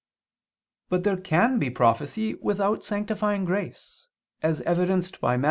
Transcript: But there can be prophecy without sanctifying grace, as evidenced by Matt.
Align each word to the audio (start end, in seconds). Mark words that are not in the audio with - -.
But 0.89 1.03
there 1.03 1.15
can 1.15 1.59
be 1.59 1.69
prophecy 1.69 2.33
without 2.41 2.83
sanctifying 2.83 3.45
grace, 3.45 4.07
as 4.41 4.59
evidenced 4.61 5.21
by 5.21 5.37
Matt. 5.37 5.39